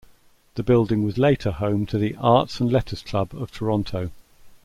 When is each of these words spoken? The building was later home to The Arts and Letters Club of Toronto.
The 0.55 0.63
building 0.63 1.03
was 1.03 1.19
later 1.19 1.51
home 1.51 1.85
to 1.85 1.99
The 1.99 2.15
Arts 2.15 2.59
and 2.59 2.71
Letters 2.71 2.99
Club 3.03 3.35
of 3.35 3.51
Toronto. 3.51 4.09